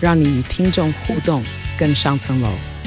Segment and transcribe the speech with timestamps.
[0.00, 1.42] 让你与听众互动
[1.78, 2.77] 更上层楼。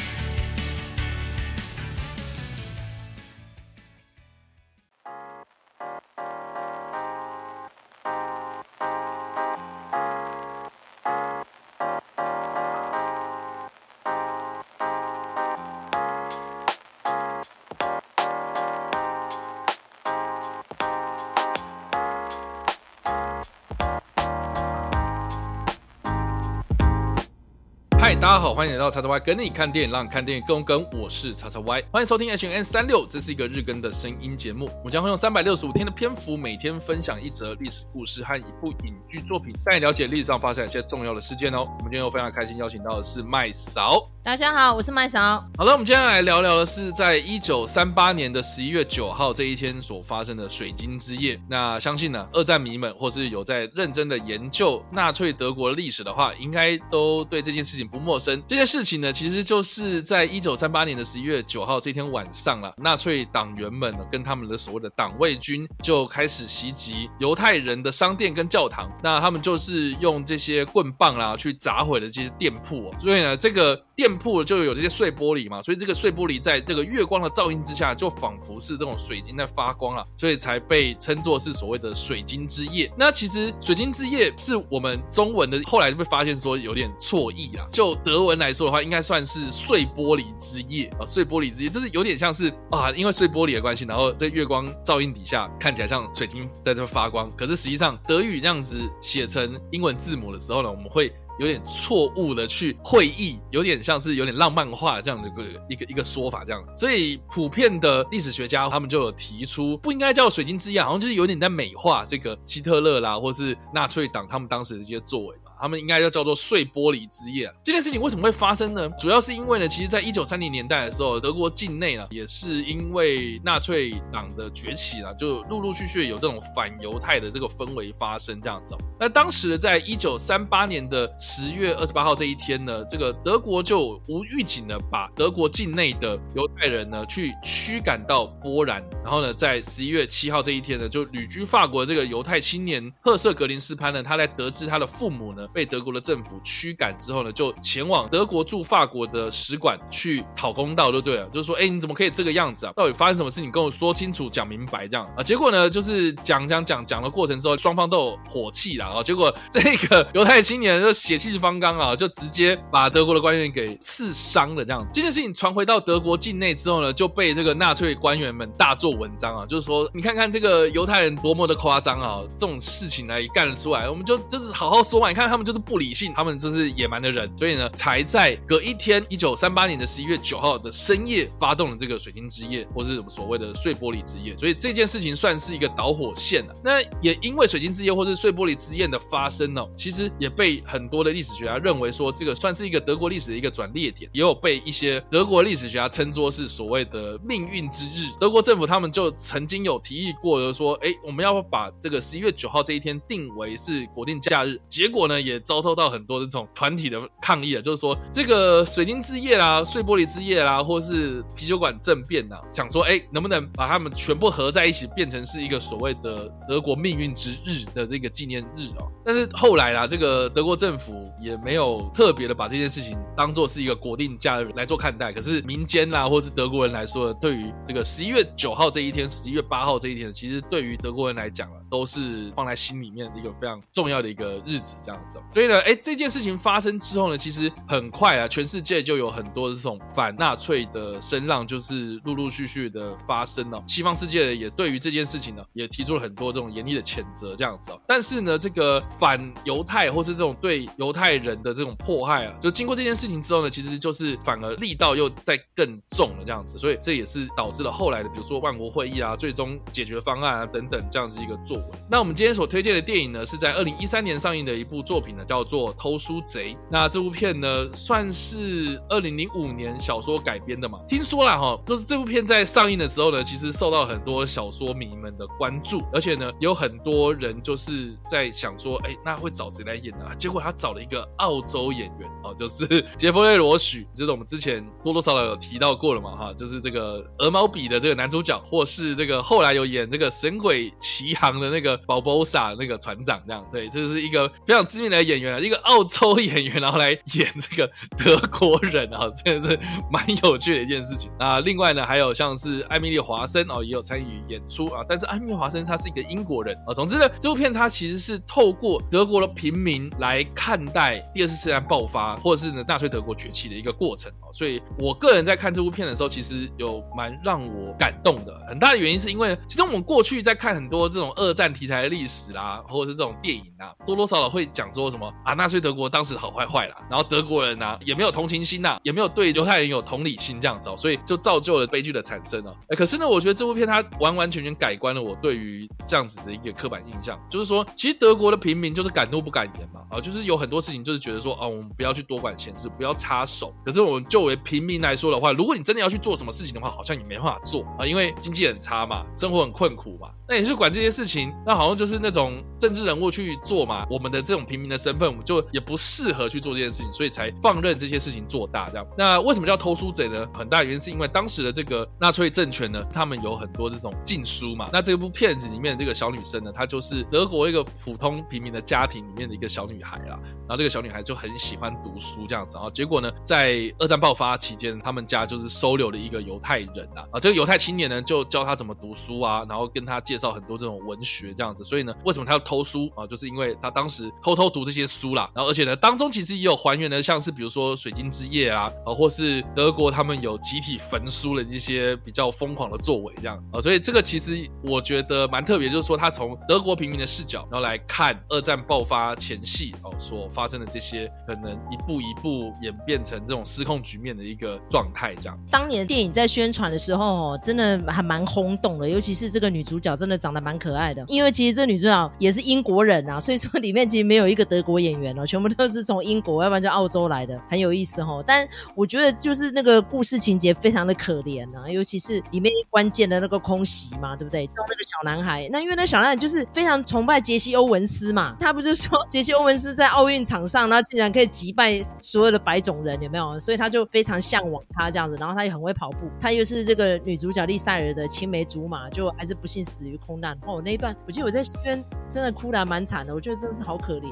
[28.20, 30.84] 大家好，欢迎来到叉叉 Y 跟你看电影，让你看电影更跟。
[30.92, 34.66] 我是叉叉 Y，欢迎收听 H N 三六，这是一个日更的声音节目。
[34.80, 41.62] 我们将会用三百六十五天的篇幅，每天分享一则历史故事和一部影剧作品，带你了解历史上发生一些重要的事件哦。
[41.80, 44.06] 我们今天又非常开心邀请到的是麦嫂。
[44.24, 45.44] 大家好，我是麦嫂。
[45.58, 51.42] 好了，我们今天来聊聊的是在一九三八年的十一月九号这一天所发生的水晶之夜。
[51.50, 58.40] 那相信呢，二战迷们或是有在认真的研究纳粹德国历史的话，应该都对这件事情不陌生。
[58.48, 68.88] 这件事情呢，其实就是在一九三八年的十一月九号这天晚上了，纳粹党员们呢跟他们的所谓的党卫军就开始袭击犹太人的商店跟教堂。
[69.02, 72.96] 那他们就是用这些棍棒啦去砸毁了这些店铺哦。
[73.02, 73.84] 所以呢，这个。
[74.02, 82.92] 店铺就有这些碎玻璃嘛，所以这个碎玻璃在这个月光的照映之下，就仿佛是这种水晶在发光啊，所以才被称作是所谓的水晶之夜。
[82.98, 87.68] 那其实水晶之夜是我们中文的，后来就被发现说有点错译啊。
[87.72, 97.30] 就德文来说的话，应该算是碎玻璃之夜啊，碎玻璃之夜就是有点像是啊，因为碎玻璃的关系，然后在月光照映底下看起来像水晶在这发光。
[97.38, 101.14] 可是实际上德语这样子写成英文字母的时候呢，我们会。
[101.40, 115.36] 有点错误的去会意，有点像是有点浪漫化这样的一个一个一个说法这样，所以普遍的历史学家他们就有提出，不应该叫水晶之夜，好像就是有点在美化这个希特勒啦，或是纳粹党他们当时的一些作为。
[115.62, 117.52] 他们应该要叫做碎玻璃之夜。
[117.64, 118.90] 这件事情为什么会发生呢？
[119.00, 128.76] 主要是因为呢，其实，在一九三零年代的时候，德国境内呢，也是因为纳粹党的崛起啊，就陆陆续续有这种反犹太的这个氛围发生这样子。
[129.00, 145.48] 那当时在一九三八年的十月二十八号这一天呢，这个德国就无预警的把德国境内的犹太人呢去驱赶到波兰，然后呢，在十一月七号这一天呢，就旅居法国的这个犹太青年赫瑟格林斯潘呢，他在得知他的父母呢。
[145.54, 151.28] 被德国的政府驱赶之后呢，就前往德国驻法国的使馆去讨公道，就对了。
[151.30, 152.74] 就是说，哎，你怎么可以这个样子啊？
[152.76, 153.42] 到底发生什么事？
[153.42, 155.22] 你跟我说清楚，讲明白这样啊。
[155.22, 159.04] 结果呢，就是讲讲讲讲的过程之后，双方都有火气了啊。
[159.04, 164.64] 结果这个犹太青年就血气方刚啊，就直接把德国的官员给刺伤了。
[164.64, 175.10] 这样这件事情传回到德国境内之后呢，就被这个纳粹官员们大做文章啊，就是说，你看看这个犹太人多么的夸张啊，这种事情来干得出来，我们就就是好好说嘛。
[175.10, 175.41] 你看他们。
[175.44, 184.36] 就是不理性，他们就是野蛮的人，所以呢，才在隔一天，一九三八年的十一月九号的深夜，发动了这个水晶之夜，或是我们所谓的碎玻璃之夜。
[184.38, 186.56] 所以这件事情算是一个导火线了。
[186.64, 198.08] 那也因为水晶之夜或是碎玻璃之夜的发生呢，其实也被很多的历史学家认为说，这个算是一个德国历史的一个转捩点，也有被一些德国历史学家称作是所谓的命运之日。
[198.20, 204.60] 德国政府他们就曾经有提议过的说，哎，我们要把这个十一月九号这一天定为是国定假日。
[204.70, 218.92] 结果呢，也也遭受到很多这种团体的抗议啊，就是说这个水晶之夜啦、碎玻璃之夜啦，或是啤酒馆政变呐，想说哎，能不能把他们全部合在一起，变成是一个所谓的德国命运之日的这个纪念日哦？
[219.04, 225.12] 但是后来啦，这个德国政府也没有特别的把这件事情当做是一个国定假日来做看待。
[225.12, 235.18] 可是民间啦，或是德国人来说，对于这个十一月九号这一天、十一月八号这一天，其实对于德国人来讲啊，都是放在心里面的一个非常重要的一个日子，这样子。
[235.34, 243.64] 所以呢，哎，这件事情发生之后呢，其实很快啊，全世界就有很多这种反纳粹的声浪，就是陆陆续续的发生了。
[243.68, 247.82] 西方世界也对于这件事情呢，也提出了很多这种严厉的谴责，这样子哦。
[247.88, 256.58] 但是呢，这个反犹太或是这种对犹太人的这种迫害啊，就经过这件事情之后呢，其实就是反而力道又再更重了，这样子。
[256.58, 261.64] 所以这也是导致了后来的，比如说万国会议啊，最终解决方案啊等等这样子一个作为。
[261.90, 266.54] 那我们今天所推荐的电影呢，是在二零一三年上映的一部作品呢，叫做《偷书贼》。
[266.70, 270.80] 那这部片呢，算是二零零五年小说改编的嘛？
[270.88, 280.06] 听说啦哈，就是这部片在上映的时候呢，其实受到很多小说迷们的关注，而且呢，有很多人就是在想说，哎，那会找谁来演呢？
[280.18, 299.60] 结果他找了一个澳洲演员哦，就是 杰弗瑞·罗许，就是我们之前多多少少有提到过了嘛哈，就是这个《鹅毛笔》的这个男主角，或是这个后来有演这个《神鬼奇航》的那个宝宝萨那个船长这样，对，这就是一个非常知名的演员啊，一个澳洲演员，然后来演这个德国人啊，真的是
[299.92, 301.40] 蛮有趣的一件事情啊。
[301.40, 304.84] 另外呢，还有像是艾米丽·华森哦，也有参与演出啊。
[304.88, 306.74] 但是艾米丽·华森他是一个英国人啊。
[306.74, 314.32] 总之呢，这部片它其实是透过德国的平民来看待第二次世界大战爆发，或者是呢纳粹德国崛起的一个过程哦。
[314.34, 318.32] 所以我个人在看这部片的时候，其实有蛮让我感动的。
[318.48, 332.56] 很大的原因是因为，其实我们过去在看很多这种二战题材的历史啦，或者是这种电影啊，多多少少会讲说说什么啊，纳粹德国当时好坏坏啦，然后德国人呐、啊、也没有同情心呐、也没有对犹太人有同理心这样子哦，所以就造就了悲剧的产生哦。
[332.70, 343.54] 可是呢，我觉得这部片它完完全全改观了我对于这样子的一个刻板印象，就是说，其实德国的平民就是敢怒不敢言嘛，啊，就是有很多事情就是觉得说啊，我们不要去多管闲事，不要插手。
[343.64, 350.10] 可是我们作为平民来说的话，如果你真的要去做什么事情的话，好像也没办法做啊，因为经济很差嘛，生活很困苦嘛。
[350.28, 353.86] 那你去管这些事情，那好像就是那种政治人物去做嘛。
[353.90, 358.70] 我们的这种平民的身份，我们就也不适合去做这件事情，所以才放任这些事情做大。
[358.70, 360.28] 这样，那为什么叫偷书贼呢？
[360.34, 364.68] 很大原因是因为当时的这个纳粹政权呢，他们有很多这种禁书嘛。
[364.74, 370.20] 那这部片子里面的这个小女生呢，她就是德国一个普通平民的家庭里面的一个小女孩啦。
[370.48, 372.56] 然后这个小女孩就很喜欢读书这样子。
[372.56, 377.06] 然后结果呢，在二战爆发期间，他们家就是收留了一个犹太人啊。
[377.12, 380.32] 啊，这个犹太青年呢，就教她怎么读书啊，然后跟她介绍。
[380.32, 383.06] 很多这种文学这样子，所以呢，为什么他要偷书啊？
[383.06, 385.30] 就是因为他当时偷偷读这些书啦。
[385.36, 393.60] 然后而且呢，当中其实也有还原的，像是比如说水晶之夜啊，啊，或是德国他们有集体焚书的一些比较疯狂的作为这样啊。
[393.60, 405.38] 所以这个其实我觉得蛮特别，就是说他从德国平民的视角，然后来看二战爆发前夕哦所发生的这些可能一步一步演变成这种失控局面的一个状态这样。
[405.50, 410.22] 当年电影在宣传的时候，真的还蛮轰动的，尤其是这个女主角真的。
[410.22, 418.22] 长得蛮可爱的，因为其实这女主角也是英国人啊，所以说里面其实没有一个德国演员哦， 全部都是从英国，要不然就澳洲来的，很有意思哦。
[418.28, 418.46] 但
[418.76, 424.46] 我觉得就是那个故事情节非常的可怜啊，尤其是里面关键的那个空袭嘛，对不对？
[424.54, 433.40] 那个小男孩，那因为那小男孩就是非常崇拜杰西·欧文斯嘛，他不是说杰西·欧文斯在奥运场上，他竟然可以击败所有的白种人，有没有？
[433.40, 439.98] 所以他就非常向往他这样子，然后他也很会跑步，他又是这个女主角丽赛尔的青梅竹马，就还是不幸死于。
[440.02, 444.12] 空难哦，那一段我记得我在戏院真的哭得蛮惨的，我觉得真的是好可怜。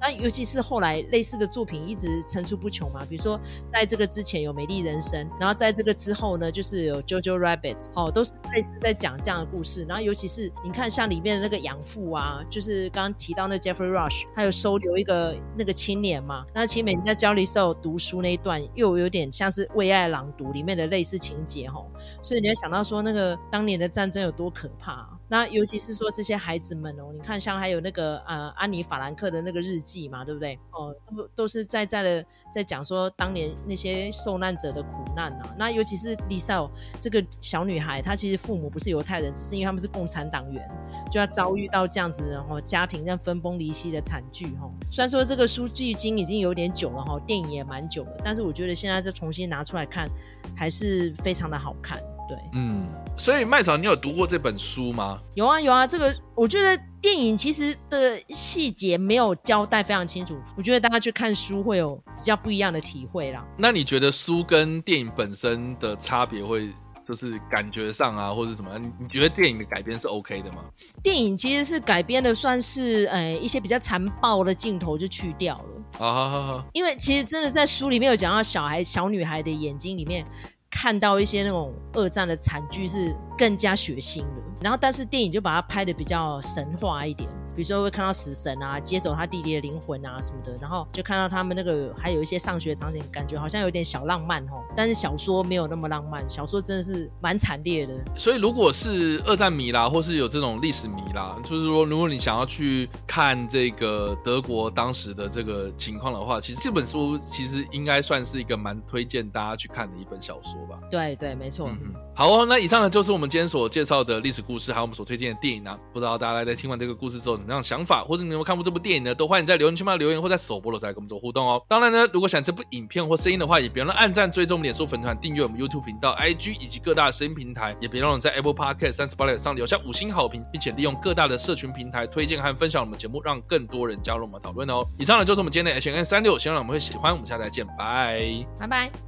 [0.00, 3.38] 那尤其是后来类似的作品一直层出不穷嘛，比如说
[3.72, 9.84] 在这个之前有《美丽人生》，然后在这个之后呢，就是有《Jojo Rabbit》哦，都是类似在讲这样的故事。
[9.88, 21.86] 然后尤其是你看像里面的那个养父啊，就是刚刚提到那 Jeffrey Rush，他有收留一个那个青年嘛，那青年在教里时候读书那一段，又有点像是为爱朗读里面的类似情节、哦，
[22.22, 25.08] 所以你要想到说那个当年的战争有多可怕、啊。
[25.30, 30.58] 那尤其是说这些孩子们哦，你看像还有那个呃安妮法兰克的那个日记嘛，对不对？
[30.72, 35.54] 哦，都都是在在的在讲说当年那些受难者的苦难呐、啊。
[35.58, 36.68] 那尤其是丽莎
[37.00, 40.70] 这个小女孩，她其实父母不是犹太人，只是因为他们是共产党员，
[41.10, 44.70] 就要遭遇到这样子，然后家庭这样分崩离析的惨剧哈。
[44.90, 50.08] 虽然说这个书距今已经有点久了哈，电影也蛮久了，但是我觉得现在再重新拿出来看，
[50.56, 52.02] 还是非常的好看。
[52.28, 55.18] 对，嗯，所以麦草，你有读过这本书吗？
[55.34, 55.86] 有啊，有啊。
[55.86, 63.42] 这个我觉得电影其实的细节没有交代非常清楚，我觉得大家去看书会有比较不一样的体会啦。
[63.56, 66.68] 那你觉得书跟电影本身的差别会
[67.02, 68.70] 就是感觉上啊，或者什么？
[69.00, 70.58] 你觉得电影的改编是 OK 的吗？
[71.02, 75.64] 电影其实是改编的，算是呃一些比较残暴的镜头就去掉了。
[75.98, 80.26] 好好好好，因为其实真的在书里面有讲到小孩小女孩的眼睛里面。
[80.70, 87.28] 看到一些那种二战的惨剧是更加血腥的，然后但是电影就把它拍的比较神话一点。
[87.58, 94.62] 比如说会看到死神啊，接走他弟弟的灵魂啊什么的，然后就看到他们那个还有一些上学场景，感觉好像有点小浪漫哦。
[94.76, 97.92] 但是小说没有那么浪漫，小说真的是蛮惨烈的。
[98.16, 110.78] 所以如果是二战迷啦，或是有这种历史迷啦，就是说如果你想要去看这个德国当时的这个情况的话，其实这本书其实应该算是一个蛮推荐大家去看的一本小说吧。
[110.88, 111.68] 对对，没错。
[111.68, 115.78] 嗯，好哦，那以上呢就是我们今天所介绍的历史故事，还有我们所推荐的电影呢、啊？
[115.92, 119.14] 不知道大家在听完这个故事之后么样想法，或者你有没有看过这部电影呢？
[119.14, 121.62] 都欢迎在留言区嘛留言，或在首播的时候跟我们做互动哦。
[121.68, 134.84] 当然呢，如果想这部影片或声音的话，也别忘了按赞、追踪、脸书粉团、订阅我们 YouTube 频道、IG 以及各大声音平台，也别忘了在 Apple Podcast 三十八点上留下五星好评，并且利用各大的社群平台推荐和分享我们节目，让更多人加入我们讨论哦。
[134.98, 137.12] 以上呢就是我们今天的 H&M 365，希望我们会喜欢。
[137.12, 139.07] 我们下次再见，拜拜拜。